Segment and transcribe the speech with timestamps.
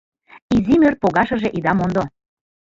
[0.55, 2.03] Изи мӧр погашыже ида мондо.